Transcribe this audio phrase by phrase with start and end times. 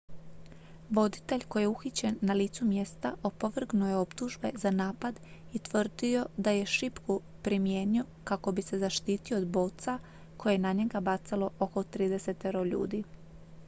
[0.89, 5.19] voditelj koji je uhićen na licu mjesta opovrgnuo je optužbe za napad
[5.53, 9.99] i tvrdio da je šipku primijenio kako bi se zaštitio od boca
[10.37, 13.03] koje je na njega bacalo oko tridesetero ljudi